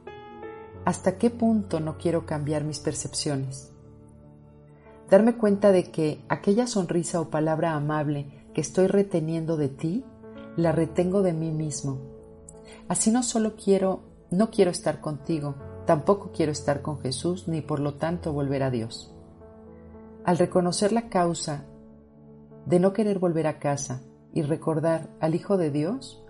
¿Hasta 0.86 1.18
qué 1.18 1.30
punto 1.30 1.80
no 1.80 1.98
quiero 1.98 2.25
cambiar 2.25 2.63
mis 2.63 2.80
percepciones? 2.80 3.72
Darme 5.10 5.38
cuenta 5.38 5.72
de 5.72 5.92
que 5.92 6.22
aquella 6.30 6.68
sonrisa 6.68 7.22
o 7.22 7.30
palabra 7.30 7.74
amable 7.74 8.46
que 8.54 8.62
estoy 8.62 8.88
reteniendo 8.88 9.58
de 9.58 9.70
ti, 9.70 10.06
la 10.56 10.72
retengo 10.72 11.22
de 11.22 11.34
mí 11.34 11.51
mismo 11.51 12.18
Así 12.88 13.12
no 13.12 13.22
solo 13.24 13.56
quiero, 13.56 14.01
no 14.32 14.50
quiero 14.50 14.72
estar 14.72 15.01
contigo, 15.01 15.56
tampoco 15.88 16.32
quiero 16.32 16.51
estar 16.51 16.84
con 16.84 17.00
Jesús, 17.00 17.48
ni 17.48 17.62
por 17.62 17.79
lo 17.79 17.96
tanto 17.96 18.34
volver 18.34 18.62
a 18.62 18.70
Dios. 18.70 19.12
Al 20.25 20.38
reconocer 20.38 20.91
la 20.91 21.10
causa 21.10 21.63
de 22.65 22.79
no 22.79 22.91
querer 22.91 23.17
volver 23.17 23.48
a 23.48 23.58
casa 23.58 24.01
y 24.34 24.41
recordar 24.41 25.10
al 25.22 25.34
Hijo 25.34 25.56
de 25.56 25.72
Dios, 25.72 26.22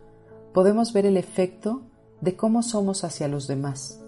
podemos 0.54 0.94
ver 0.94 1.08
el 1.08 1.18
efecto 1.18 1.82
de 2.22 2.36
cómo 2.36 2.62
somos 2.62 3.04
hacia 3.04 3.28
los 3.28 3.48
demás, 3.48 4.00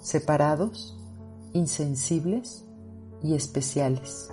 separados, 0.00 0.96
insensibles 1.52 2.64
y 3.22 3.34
especiales. 3.34 4.30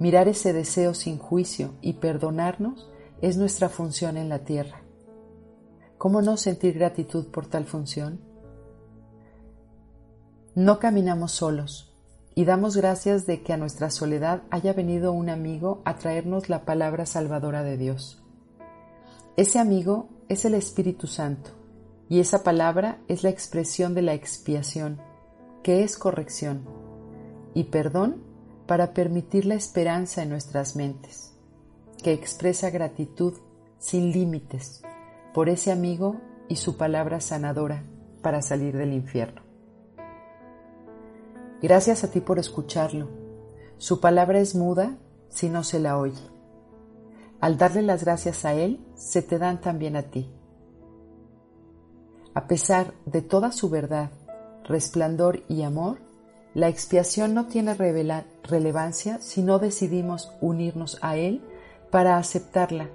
Mirar 0.00 0.26
ese 0.26 0.52
deseo 0.52 0.94
sin 0.94 1.16
juicio 1.16 1.74
y 1.80 1.94
perdonarnos 1.94 2.90
es 3.20 3.36
nuestra 3.36 3.68
función 3.68 4.16
en 4.16 4.28
la 4.28 4.40
tierra. 4.40 4.82
¿Cómo 5.96 6.22
no 6.22 6.36
sentir 6.36 6.74
gratitud 6.74 7.28
por 7.28 7.46
tal 7.46 7.66
función? 7.66 8.31
No 10.54 10.78
caminamos 10.80 11.32
solos 11.32 11.94
y 12.34 12.44
damos 12.44 12.76
gracias 12.76 13.24
de 13.24 13.42
que 13.42 13.54
a 13.54 13.56
nuestra 13.56 13.88
soledad 13.88 14.42
haya 14.50 14.74
venido 14.74 15.12
un 15.12 15.30
amigo 15.30 15.80
a 15.86 15.96
traernos 15.96 16.50
la 16.50 16.66
palabra 16.66 17.06
salvadora 17.06 17.62
de 17.62 17.78
Dios. 17.78 18.22
Ese 19.38 19.58
amigo 19.58 20.10
es 20.28 20.44
el 20.44 20.52
Espíritu 20.52 21.06
Santo 21.06 21.52
y 22.10 22.20
esa 22.20 22.42
palabra 22.42 22.98
es 23.08 23.22
la 23.22 23.30
expresión 23.30 23.94
de 23.94 24.02
la 24.02 24.12
expiación, 24.12 25.00
que 25.62 25.84
es 25.84 25.96
corrección, 25.96 26.66
y 27.54 27.64
perdón 27.64 28.22
para 28.66 28.92
permitir 28.92 29.46
la 29.46 29.54
esperanza 29.54 30.22
en 30.22 30.28
nuestras 30.28 30.76
mentes, 30.76 31.32
que 32.02 32.12
expresa 32.12 32.68
gratitud 32.68 33.32
sin 33.78 34.12
límites 34.12 34.82
por 35.32 35.48
ese 35.48 35.72
amigo 35.72 36.20
y 36.48 36.56
su 36.56 36.76
palabra 36.76 37.22
sanadora 37.22 37.84
para 38.20 38.42
salir 38.42 38.76
del 38.76 38.92
infierno. 38.92 39.41
Gracias 41.62 42.02
a 42.02 42.10
ti 42.10 42.20
por 42.20 42.40
escucharlo. 42.40 43.08
Su 43.78 44.00
palabra 44.00 44.40
es 44.40 44.56
muda 44.56 44.98
si 45.28 45.48
no 45.48 45.62
se 45.62 45.78
la 45.78 45.96
oye. 45.96 46.20
Al 47.40 47.56
darle 47.56 47.82
las 47.82 48.02
gracias 48.02 48.44
a 48.44 48.52
Él, 48.52 48.84
se 48.96 49.22
te 49.22 49.38
dan 49.38 49.60
también 49.60 49.94
a 49.94 50.02
ti. 50.02 50.28
A 52.34 52.48
pesar 52.48 52.94
de 53.06 53.22
toda 53.22 53.52
su 53.52 53.70
verdad, 53.70 54.10
resplandor 54.64 55.44
y 55.48 55.62
amor, 55.62 55.98
la 56.52 56.68
expiación 56.68 57.32
no 57.32 57.46
tiene 57.46 57.74
relevancia 57.74 59.20
si 59.20 59.42
no 59.42 59.60
decidimos 59.60 60.32
unirnos 60.40 60.98
a 61.00 61.16
Él 61.16 61.42
para 61.92 62.16
aceptarla 62.16 62.88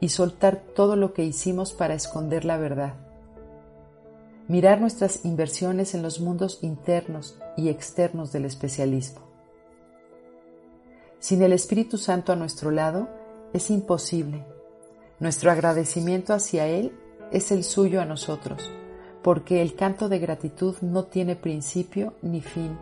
y 0.00 0.10
soltar 0.10 0.62
todo 0.74 0.96
lo 0.96 1.14
que 1.14 1.24
hicimos 1.24 1.72
para 1.72 1.94
esconder 1.94 2.44
la 2.44 2.58
verdad. 2.58 2.94
Mirar 4.48 4.82
nuestras 4.82 5.24
inversiones 5.24 5.94
en 5.94 6.02
los 6.02 6.20
mundos 6.20 6.58
internos 6.62 7.38
y 7.56 7.68
externos 7.68 8.32
del 8.32 8.44
especialismo. 8.44 9.20
Sin 11.18 11.42
el 11.42 11.52
Espíritu 11.52 11.98
Santo 11.98 12.32
a 12.32 12.36
nuestro 12.36 12.70
lado 12.70 13.08
es 13.52 13.70
imposible. 13.70 14.44
Nuestro 15.20 15.50
agradecimiento 15.50 16.34
hacia 16.34 16.66
Él 16.66 16.92
es 17.30 17.52
el 17.52 17.64
suyo 17.64 18.00
a 18.00 18.04
nosotros, 18.04 18.70
porque 19.22 19.62
el 19.62 19.74
canto 19.74 20.08
de 20.08 20.18
gratitud 20.18 20.76
no 20.80 21.04
tiene 21.04 21.36
principio 21.36 22.14
ni 22.22 22.40
fin 22.40 22.76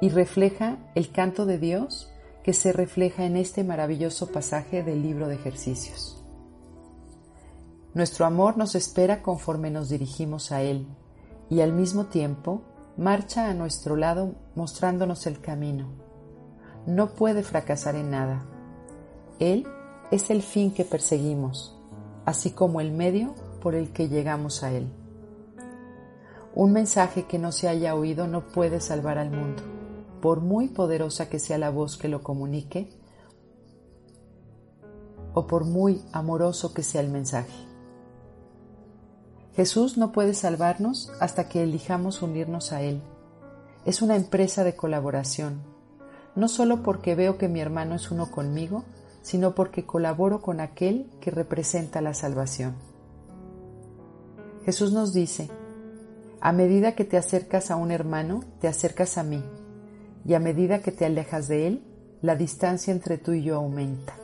y 0.00 0.08
refleja 0.08 0.78
el 0.96 1.12
canto 1.12 1.46
de 1.46 1.58
Dios 1.58 2.10
que 2.42 2.52
se 2.52 2.72
refleja 2.72 3.24
en 3.24 3.36
este 3.36 3.62
maravilloso 3.62 4.32
pasaje 4.32 4.82
del 4.82 5.00
libro 5.00 5.28
de 5.28 5.36
ejercicios. 5.36 6.20
Nuestro 7.94 8.26
amor 8.26 8.56
nos 8.56 8.74
espera 8.74 9.22
conforme 9.22 9.70
nos 9.70 9.90
dirigimos 9.90 10.50
a 10.50 10.62
Él 10.62 10.88
y 11.48 11.60
al 11.60 11.72
mismo 11.72 12.06
tiempo 12.06 12.62
marcha 12.96 13.48
a 13.48 13.54
nuestro 13.54 13.96
lado 13.96 14.34
mostrándonos 14.54 15.26
el 15.26 15.40
camino. 15.40 15.88
No 16.86 17.14
puede 17.14 17.42
fracasar 17.42 17.94
en 17.94 18.10
nada. 18.10 18.44
Él 19.38 19.66
es 20.10 20.30
el 20.30 20.42
fin 20.42 20.72
que 20.72 20.84
perseguimos, 20.84 21.78
así 22.26 22.50
como 22.50 22.80
el 22.80 22.92
medio 22.92 23.34
por 23.60 23.74
el 23.74 23.92
que 23.92 24.08
llegamos 24.08 24.62
a 24.62 24.72
Él. 24.72 24.92
Un 26.54 26.72
mensaje 26.72 27.24
que 27.24 27.38
no 27.38 27.50
se 27.50 27.68
haya 27.68 27.94
oído 27.94 28.26
no 28.26 28.48
puede 28.48 28.80
salvar 28.80 29.16
al 29.16 29.30
mundo, 29.30 29.62
por 30.20 30.40
muy 30.40 30.68
poderosa 30.68 31.30
que 31.30 31.38
sea 31.38 31.56
la 31.56 31.70
voz 31.70 31.96
que 31.96 32.08
lo 32.08 32.22
comunique 32.22 32.90
o 35.34 35.46
por 35.46 35.64
muy 35.64 36.02
amoroso 36.12 36.74
que 36.74 36.82
sea 36.82 37.00
el 37.00 37.08
mensaje. 37.08 37.71
Jesús 39.54 39.98
no 39.98 40.12
puede 40.12 40.32
salvarnos 40.32 41.12
hasta 41.20 41.48
que 41.48 41.62
elijamos 41.62 42.22
unirnos 42.22 42.72
a 42.72 42.80
Él. 42.80 43.02
Es 43.84 44.00
una 44.00 44.16
empresa 44.16 44.64
de 44.64 44.74
colaboración, 44.74 45.60
no 46.34 46.48
solo 46.48 46.82
porque 46.82 47.14
veo 47.14 47.36
que 47.36 47.48
mi 47.48 47.60
hermano 47.60 47.94
es 47.94 48.10
uno 48.10 48.30
conmigo, 48.30 48.84
sino 49.20 49.54
porque 49.54 49.84
colaboro 49.84 50.40
con 50.40 50.60
aquel 50.60 51.10
que 51.20 51.30
representa 51.30 52.00
la 52.00 52.14
salvación. 52.14 52.76
Jesús 54.64 54.92
nos 54.92 55.12
dice, 55.12 55.50
a 56.40 56.52
medida 56.52 56.94
que 56.94 57.04
te 57.04 57.18
acercas 57.18 57.70
a 57.70 57.76
un 57.76 57.90
hermano, 57.90 58.44
te 58.60 58.68
acercas 58.68 59.18
a 59.18 59.22
mí, 59.22 59.44
y 60.24 60.32
a 60.32 60.40
medida 60.40 60.80
que 60.80 60.92
te 60.92 61.04
alejas 61.04 61.46
de 61.48 61.66
él, 61.66 61.84
la 62.22 62.36
distancia 62.36 62.90
entre 62.90 63.18
tú 63.18 63.32
y 63.32 63.42
yo 63.42 63.56
aumenta. 63.56 64.14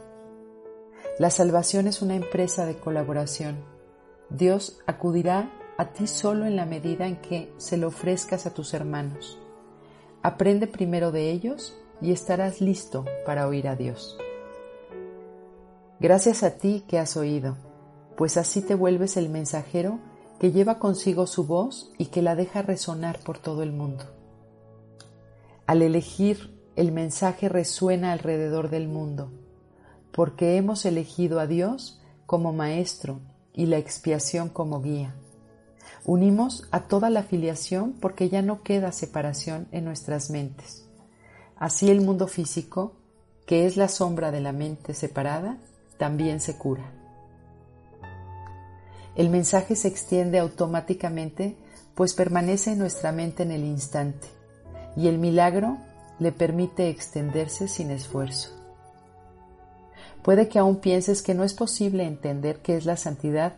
La 1.19 1.29
salvación 1.29 1.87
es 1.87 2.01
una 2.01 2.15
empresa 2.15 2.65
de 2.65 2.77
colaboración 2.77 3.78
Dios 4.31 4.79
acudirá 4.87 5.51
a 5.79 5.93
ti 5.93 6.07
solo 6.07 6.45
en 6.45 6.57
la 6.57 6.67
medida 6.67 7.07
en 7.07 7.17
que 7.17 7.53
se 7.57 7.79
lo 7.79 7.89
ofrezcas 7.89 8.45
a 8.45 8.53
tus 8.53 8.75
hermanos. 8.75 9.39
Aprende 10.23 10.67
primero 10.67 11.13
de 11.13 11.31
ellos 11.31 11.75
y 12.03 12.13
estarás 12.13 12.61
listo 12.61 13.07
para 13.25 13.49
oír 13.49 13.69
a 13.69 13.77
Dios. 13.77 14.19
Gracias 15.99 16.43
a 16.43 16.59
ti 16.59 16.85
que 16.87 16.99
has 16.99 17.17
oído, 17.17 17.57
pues 18.17 18.37
así 18.37 18.61
te 18.61 18.75
vuelves 18.75 19.17
el 19.17 19.31
mensajero 19.31 19.99
que 20.39 20.53
lleva 20.53 20.79
consigo 20.79 21.27
su 21.27 21.47
voz 21.47 21.93
y 21.97 22.07
que 22.07 22.21
la 22.21 22.37
deja 22.37 22.63
resonar 22.63 23.21
por 23.21 23.39
todo 23.39 23.63
el 23.63 23.73
mundo. 23.73 24.05
Al 25.67 25.81
elegir, 25.83 26.55
el 26.77 26.93
mensaje 26.93 27.49
resuena 27.49 28.13
alrededor 28.13 28.69
del 28.69 28.89
mundo, 28.89 29.33
porque 30.13 30.57
hemos 30.57 30.85
elegido 30.85 31.41
a 31.41 31.47
Dios 31.47 32.01
como 32.27 32.53
Maestro 32.53 33.21
y 33.55 33.67
la 33.67 33.79
expiación 33.79 34.49
como 34.49 34.81
guía. 34.83 35.15
Unimos 36.05 36.67
a 36.71 36.85
toda 36.85 37.11
la 37.11 37.23
filiación 37.23 37.93
porque 37.93 38.29
ya 38.29 38.43
no 38.43 38.63
queda 38.63 38.93
separación 38.93 39.69
en 39.73 39.85
nuestras 39.85 40.31
mentes. 40.31 40.87
Así 41.57 41.91
el 41.91 42.01
mundo 42.01 42.29
físico, 42.29 42.95
que 43.47 43.67
es 43.67 43.77
la 43.77 43.89
sombra 43.89 44.31
de 44.31 44.41
la 44.41 44.53
mente 44.53 44.95
separada, 44.95 45.59
también 45.99 46.41
se 46.41 46.57
cura. 46.57 46.93
El 49.17 49.31
mensaje 49.31 49.75
se 49.75 49.89
extiende 49.89 50.39
automáticamente 50.39 51.57
pues 51.95 52.15
permanece 52.15 52.73
en 52.73 52.79
nuestra 52.79 53.11
mente 53.11 53.43
en 53.43 53.51
el 53.51 53.65
instante 53.65 54.29
y 54.97 55.09
el 55.09 55.19
milagro 55.19 55.79
le 56.21 56.31
permite 56.31 56.89
extenderse 56.89 57.67
sin 57.67 57.91
esfuerzo. 57.91 58.58
Puede 60.29 60.51
que 60.51 60.59
aún 60.59 60.77
pienses 60.77 61.23
que 61.23 61.33
no 61.33 61.43
es 61.43 61.55
posible 61.55 62.05
entender 62.05 62.61
qué 62.61 62.77
es 62.77 62.85
la 62.85 62.99
santidad 62.99 63.55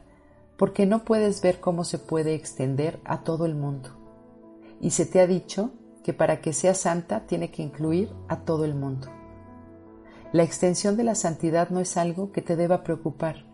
porque 0.57 0.87
no 0.87 1.05
puedes 1.05 1.43
ver 1.43 1.59
cómo 1.59 1.83
se 1.83 1.99
puede 1.99 2.37
extender 2.37 3.01
a 3.05 3.25
todo 3.25 3.45
el 3.45 3.57
mundo. 3.57 3.91
Y 4.81 4.91
se 4.91 5.05
te 5.05 5.19
ha 5.19 5.27
dicho 5.27 5.73
que 6.05 6.13
para 6.13 6.41
que 6.41 6.53
sea 6.53 6.75
santa 6.75 7.27
tiene 7.27 7.51
que 7.51 7.65
incluir 7.65 8.13
a 8.29 8.45
todo 8.45 8.65
el 8.65 8.77
mundo. 8.77 9.09
La 10.33 10.45
extensión 10.45 10.97
de 10.97 11.03
la 11.03 11.17
santidad 11.17 11.71
no 11.71 11.81
es 11.81 11.97
algo 11.97 12.31
que 12.31 12.41
te 12.41 12.55
deba 12.55 12.85
preocupar, 12.85 13.47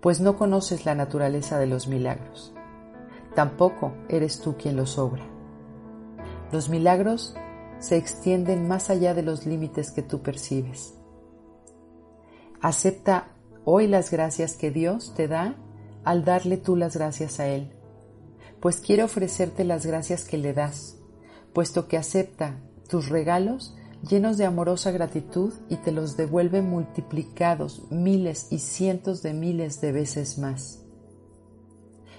pues 0.00 0.20
no 0.20 0.38
conoces 0.38 0.86
la 0.86 0.94
naturaleza 0.94 1.58
de 1.58 1.66
los 1.66 1.88
milagros. 1.88 2.54
Tampoco 3.34 3.94
eres 4.08 4.38
tú 4.40 4.56
quien 4.56 4.76
los 4.76 4.96
obra. 4.96 5.24
Los 6.52 6.68
milagros 6.68 7.34
se 7.80 7.96
extienden 7.96 8.68
más 8.68 8.90
allá 8.90 9.12
de 9.12 9.22
los 9.22 9.44
límites 9.44 9.90
que 9.90 10.02
tú 10.02 10.22
percibes. 10.22 10.99
Acepta 12.62 13.32
hoy 13.64 13.86
las 13.86 14.10
gracias 14.10 14.54
que 14.54 14.70
Dios 14.70 15.14
te 15.14 15.28
da 15.28 15.56
al 16.04 16.24
darle 16.24 16.58
tú 16.58 16.76
las 16.76 16.94
gracias 16.94 17.40
a 17.40 17.48
Él, 17.48 17.72
pues 18.60 18.80
quiere 18.80 19.02
ofrecerte 19.02 19.64
las 19.64 19.86
gracias 19.86 20.24
que 20.24 20.36
le 20.36 20.52
das, 20.52 20.98
puesto 21.54 21.88
que 21.88 21.96
acepta 21.96 22.60
tus 22.88 23.08
regalos 23.08 23.76
llenos 24.06 24.36
de 24.36 24.44
amorosa 24.44 24.90
gratitud 24.90 25.54
y 25.70 25.76
te 25.76 25.90
los 25.90 26.16
devuelve 26.16 26.60
multiplicados 26.60 27.90
miles 27.90 28.48
y 28.50 28.58
cientos 28.58 29.22
de 29.22 29.32
miles 29.32 29.80
de 29.80 29.92
veces 29.92 30.38
más. 30.38 30.84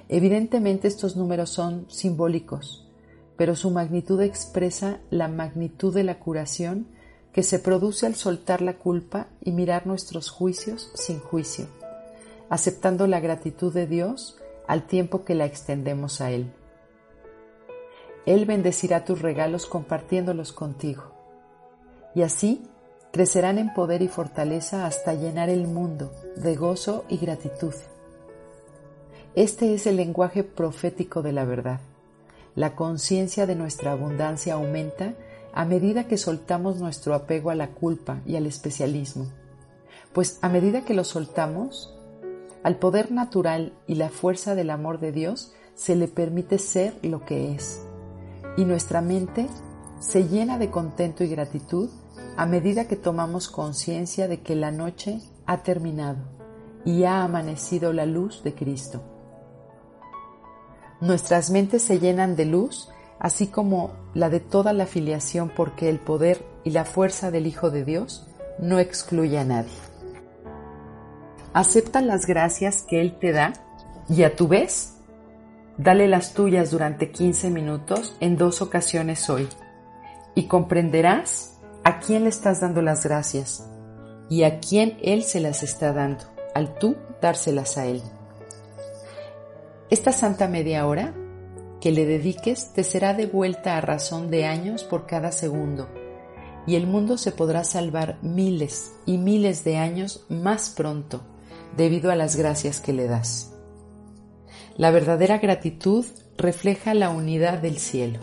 Evidentemente 0.09 0.87
estos 0.87 1.15
números 1.15 1.51
son 1.51 1.85
simbólicos, 1.89 2.89
pero 3.37 3.55
su 3.55 3.69
magnitud 3.69 4.21
expresa 4.21 5.01
la 5.09 5.27
magnitud 5.27 5.93
de 5.93 6.03
la 6.03 6.19
curación 6.19 6.87
que 7.33 7.43
se 7.43 7.59
produce 7.59 8.05
al 8.05 8.15
soltar 8.15 8.61
la 8.61 8.73
culpa 8.73 9.27
y 9.41 9.51
mirar 9.51 9.87
nuestros 9.87 10.29
juicios 10.29 10.91
sin 10.95 11.19
juicio, 11.19 11.67
aceptando 12.49 13.07
la 13.07 13.19
gratitud 13.19 13.73
de 13.73 13.87
Dios 13.87 14.37
al 14.67 14.83
tiempo 14.83 15.23
que 15.23 15.35
la 15.35 15.45
extendemos 15.45 16.21
a 16.21 16.31
Él. 16.31 16.51
Él 18.25 18.45
bendecirá 18.45 19.05
tus 19.05 19.21
regalos 19.21 19.65
compartiéndolos 19.65 20.51
contigo, 20.51 21.03
y 22.13 22.21
así 22.21 22.63
crecerán 23.11 23.57
en 23.57 23.73
poder 23.73 24.01
y 24.01 24.07
fortaleza 24.07 24.85
hasta 24.85 25.13
llenar 25.13 25.49
el 25.49 25.67
mundo 25.67 26.11
de 26.35 26.55
gozo 26.55 27.05
y 27.09 27.17
gratitud. 27.17 27.73
Este 29.35 29.73
es 29.73 29.87
el 29.87 29.95
lenguaje 29.95 30.43
profético 30.43 31.21
de 31.21 31.31
la 31.31 31.45
verdad. 31.45 31.79
La 32.55 32.75
conciencia 32.75 33.45
de 33.45 33.55
nuestra 33.55 33.93
abundancia 33.93 34.55
aumenta 34.55 35.13
a 35.53 35.65
medida 35.65 36.07
que 36.07 36.17
soltamos 36.17 36.79
nuestro 36.79 37.13
apego 37.13 37.49
a 37.49 37.55
la 37.55 37.71
culpa 37.71 38.21
y 38.25 38.35
al 38.35 38.45
especialismo. 38.45 39.27
Pues 40.13 40.39
a 40.41 40.49
medida 40.49 40.85
que 40.85 40.93
lo 40.93 41.03
soltamos, 41.03 41.97
al 42.63 42.77
poder 42.77 43.11
natural 43.11 43.73
y 43.87 43.95
la 43.95 44.09
fuerza 44.09 44.55
del 44.55 44.69
amor 44.69 44.99
de 44.99 45.11
Dios 45.11 45.53
se 45.73 45.95
le 45.95 46.07
permite 46.07 46.57
ser 46.57 46.93
lo 47.01 47.25
que 47.25 47.53
es. 47.53 47.81
Y 48.57 48.65
nuestra 48.65 49.01
mente 49.01 49.47
se 49.99 50.27
llena 50.27 50.57
de 50.57 50.69
contento 50.69 51.23
y 51.23 51.29
gratitud 51.29 51.89
a 52.37 52.45
medida 52.45 52.87
que 52.87 52.95
tomamos 52.95 53.49
conciencia 53.49 54.27
de 54.27 54.41
que 54.41 54.55
la 54.55 54.71
noche 54.71 55.21
ha 55.45 55.63
terminado 55.63 56.19
y 56.85 57.03
ha 57.03 57.23
amanecido 57.23 57.93
la 57.93 58.05
luz 58.05 58.43
de 58.43 58.53
Cristo. 58.53 59.01
Nuestras 61.01 61.49
mentes 61.49 61.81
se 61.81 61.99
llenan 61.99 62.35
de 62.35 62.45
luz 62.45 62.89
así 63.21 63.47
como 63.47 63.91
la 64.15 64.29
de 64.31 64.39
toda 64.39 64.73
la 64.73 64.87
filiación 64.87 65.51
porque 65.55 65.89
el 65.89 65.99
poder 65.99 66.43
y 66.63 66.71
la 66.71 66.85
fuerza 66.85 67.29
del 67.29 67.45
Hijo 67.45 67.69
de 67.69 67.85
Dios 67.85 68.27
no 68.57 68.79
excluye 68.79 69.37
a 69.37 69.45
nadie. 69.45 69.71
Acepta 71.53 72.01
las 72.01 72.25
gracias 72.25 72.81
que 72.81 72.99
Él 72.99 73.19
te 73.19 73.31
da 73.31 73.53
y 74.09 74.23
a 74.23 74.35
tu 74.35 74.47
vez, 74.47 74.95
dale 75.77 76.07
las 76.07 76.33
tuyas 76.33 76.71
durante 76.71 77.11
15 77.11 77.51
minutos 77.51 78.17
en 78.21 78.37
dos 78.37 78.59
ocasiones 78.63 79.29
hoy 79.29 79.47
y 80.33 80.47
comprenderás 80.47 81.59
a 81.83 81.99
quién 81.99 82.23
le 82.23 82.29
estás 82.29 82.59
dando 82.59 82.81
las 82.81 83.05
gracias 83.05 83.69
y 84.31 84.43
a 84.43 84.59
quién 84.59 84.97
Él 85.03 85.21
se 85.21 85.41
las 85.41 85.61
está 85.61 85.93
dando 85.93 86.23
al 86.55 86.73
tú 86.73 86.95
dárselas 87.21 87.77
a 87.77 87.85
Él. 87.85 88.01
Esta 89.91 90.11
santa 90.11 90.47
media 90.47 90.87
hora 90.87 91.13
que 91.81 91.91
le 91.91 92.05
dediques 92.05 92.73
te 92.73 92.83
será 92.83 93.15
devuelta 93.15 93.75
a 93.75 93.81
razón 93.81 94.29
de 94.29 94.45
años 94.45 94.83
por 94.83 95.07
cada 95.07 95.31
segundo, 95.31 95.89
y 96.67 96.75
el 96.75 96.85
mundo 96.85 97.17
se 97.17 97.31
podrá 97.31 97.63
salvar 97.63 98.19
miles 98.21 98.91
y 99.07 99.17
miles 99.17 99.63
de 99.63 99.77
años 99.77 100.25
más 100.29 100.69
pronto 100.69 101.23
debido 101.75 102.11
a 102.11 102.15
las 102.15 102.35
gracias 102.35 102.79
que 102.79 102.93
le 102.93 103.07
das. 103.07 103.53
La 104.77 104.91
verdadera 104.91 105.39
gratitud 105.39 106.05
refleja 106.37 106.93
la 106.93 107.09
unidad 107.09 107.57
del 107.57 107.79
cielo, 107.79 108.19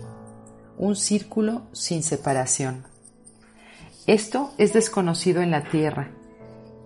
un 0.79 0.95
círculo 0.95 1.63
sin 1.73 2.05
separación. 2.05 2.87
Esto 4.07 4.53
es 4.57 4.73
desconocido 4.73 5.43
en 5.43 5.51
la 5.51 5.65
tierra 5.65 6.13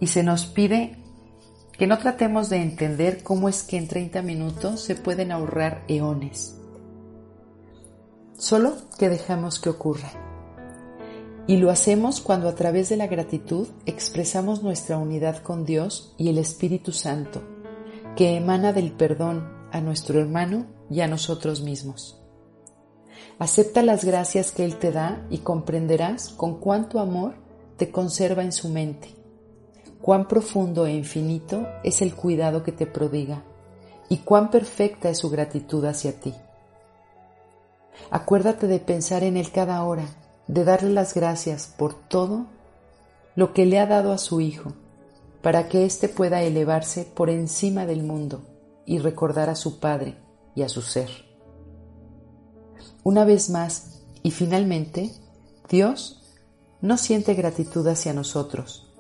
y 0.00 0.06
se 0.06 0.22
nos 0.22 0.46
pide 0.46 0.96
que 1.72 1.86
no 1.86 1.98
tratemos 1.98 2.48
de 2.48 2.62
entender 2.62 3.22
cómo 3.22 3.48
es 3.48 3.62
que 3.62 3.76
en 3.76 3.88
30 3.88 4.22
minutos 4.22 4.80
se 4.80 4.94
pueden 4.94 5.32
ahorrar 5.32 5.84
eones 5.86 6.58
solo 8.42 8.74
que 8.98 9.08
dejamos 9.08 9.60
que 9.60 9.70
ocurra. 9.70 10.10
Y 11.46 11.58
lo 11.58 11.70
hacemos 11.70 12.20
cuando 12.20 12.48
a 12.48 12.56
través 12.56 12.88
de 12.88 12.96
la 12.96 13.06
gratitud 13.06 13.68
expresamos 13.86 14.64
nuestra 14.64 14.98
unidad 14.98 15.38
con 15.44 15.64
Dios 15.64 16.12
y 16.18 16.28
el 16.28 16.38
Espíritu 16.38 16.90
Santo, 16.90 17.40
que 18.16 18.36
emana 18.36 18.72
del 18.72 18.90
perdón 18.90 19.48
a 19.70 19.80
nuestro 19.80 20.18
hermano 20.18 20.66
y 20.90 21.02
a 21.02 21.06
nosotros 21.06 21.62
mismos. 21.62 22.20
Acepta 23.38 23.80
las 23.82 24.04
gracias 24.04 24.50
que 24.50 24.64
Él 24.64 24.76
te 24.76 24.90
da 24.90 25.24
y 25.30 25.38
comprenderás 25.38 26.30
con 26.30 26.58
cuánto 26.58 26.98
amor 26.98 27.34
te 27.76 27.92
conserva 27.92 28.42
en 28.42 28.50
su 28.50 28.70
mente, 28.70 29.14
cuán 30.00 30.26
profundo 30.26 30.86
e 30.86 30.92
infinito 30.92 31.64
es 31.84 32.02
el 32.02 32.16
cuidado 32.16 32.64
que 32.64 32.72
te 32.72 32.86
prodiga 32.86 33.44
y 34.08 34.18
cuán 34.18 34.50
perfecta 34.50 35.10
es 35.10 35.18
su 35.18 35.30
gratitud 35.30 35.84
hacia 35.84 36.18
ti. 36.18 36.34
Acuérdate 38.10 38.66
de 38.66 38.78
pensar 38.78 39.24
en 39.24 39.36
Él 39.36 39.50
cada 39.50 39.82
hora, 39.84 40.06
de 40.46 40.64
darle 40.64 40.90
las 40.90 41.14
gracias 41.14 41.66
por 41.66 41.94
todo 41.94 42.46
lo 43.34 43.52
que 43.52 43.66
le 43.66 43.78
ha 43.78 43.86
dado 43.86 44.12
a 44.12 44.18
su 44.18 44.40
Hijo, 44.40 44.72
para 45.40 45.68
que 45.68 45.84
éste 45.84 46.08
pueda 46.08 46.42
elevarse 46.42 47.04
por 47.04 47.30
encima 47.30 47.86
del 47.86 48.02
mundo 48.02 48.42
y 48.84 48.98
recordar 48.98 49.48
a 49.50 49.54
su 49.54 49.80
Padre 49.80 50.16
y 50.54 50.62
a 50.62 50.68
su 50.68 50.82
ser. 50.82 51.10
Una 53.02 53.24
vez 53.24 53.50
más 53.50 54.02
y 54.22 54.30
finalmente, 54.30 55.10
Dios 55.68 56.22
no 56.80 56.96
siente 56.96 57.34
gratitud 57.34 57.86
hacia 57.88 58.12
nosotros. 58.12 58.92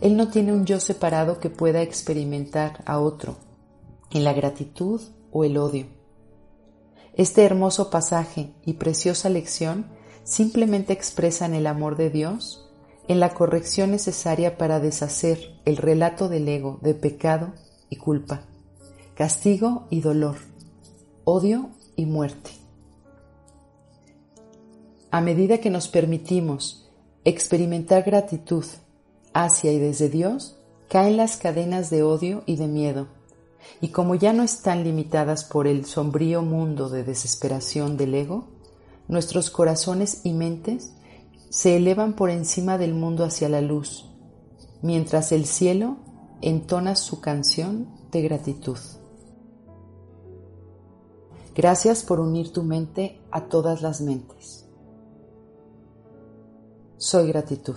Él 0.00 0.16
no 0.16 0.28
tiene 0.28 0.52
un 0.52 0.66
yo 0.66 0.80
separado 0.80 1.38
que 1.38 1.48
pueda 1.48 1.80
experimentar 1.80 2.82
a 2.86 2.98
otro 2.98 3.36
en 4.10 4.24
la 4.24 4.32
gratitud 4.32 5.00
o 5.30 5.44
el 5.44 5.56
odio. 5.56 6.01
Este 7.14 7.44
hermoso 7.44 7.90
pasaje 7.90 8.52
y 8.64 8.74
preciosa 8.74 9.28
lección 9.28 9.86
simplemente 10.24 10.92
expresan 10.92 11.54
el 11.54 11.66
amor 11.66 11.96
de 11.96 12.08
Dios 12.08 12.70
en 13.06 13.20
la 13.20 13.34
corrección 13.34 13.90
necesaria 13.90 14.56
para 14.56 14.80
deshacer 14.80 15.60
el 15.64 15.76
relato 15.76 16.28
del 16.28 16.48
ego 16.48 16.78
de 16.80 16.94
pecado 16.94 17.52
y 17.90 17.96
culpa, 17.96 18.46
castigo 19.14 19.86
y 19.90 20.00
dolor, 20.00 20.36
odio 21.24 21.70
y 21.96 22.06
muerte. 22.06 22.50
A 25.10 25.20
medida 25.20 25.58
que 25.58 25.68
nos 25.68 25.88
permitimos 25.88 26.90
experimentar 27.24 28.02
gratitud 28.04 28.64
hacia 29.34 29.72
y 29.72 29.78
desde 29.78 30.08
Dios, 30.08 30.56
caen 30.88 31.18
las 31.18 31.36
cadenas 31.36 31.90
de 31.90 32.02
odio 32.02 32.42
y 32.46 32.56
de 32.56 32.68
miedo, 32.68 33.08
y 33.80 33.88
como 33.88 34.14
ya 34.14 34.32
no 34.32 34.42
están 34.42 34.84
limitadas 34.84 35.44
por 35.44 35.66
el 35.66 35.84
sombrío 35.84 36.42
mundo 36.42 36.88
de 36.88 37.04
desesperación 37.04 37.96
del 37.96 38.14
ego, 38.14 38.48
nuestros 39.08 39.50
corazones 39.50 40.20
y 40.24 40.32
mentes 40.32 40.92
se 41.50 41.76
elevan 41.76 42.14
por 42.14 42.30
encima 42.30 42.78
del 42.78 42.94
mundo 42.94 43.24
hacia 43.24 43.48
la 43.48 43.60
luz, 43.60 44.08
mientras 44.80 45.32
el 45.32 45.46
cielo 45.46 45.96
entona 46.40 46.96
su 46.96 47.20
canción 47.20 47.88
de 48.10 48.22
gratitud. 48.22 48.78
Gracias 51.54 52.02
por 52.02 52.20
unir 52.20 52.52
tu 52.52 52.62
mente 52.62 53.20
a 53.30 53.42
todas 53.42 53.82
las 53.82 54.00
mentes. 54.00 54.66
Soy 56.96 57.28
gratitud. 57.28 57.76